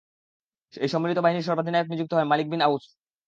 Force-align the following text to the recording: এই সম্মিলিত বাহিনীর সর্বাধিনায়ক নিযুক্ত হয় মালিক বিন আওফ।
এই 0.73 0.89
সম্মিলিত 0.93 1.19
বাহিনীর 1.21 1.47
সর্বাধিনায়ক 1.47 1.87
নিযুক্ত 1.89 2.11
হয় 2.13 2.29
মালিক 2.31 2.47
বিন 2.49 2.61
আওফ। 2.61 2.83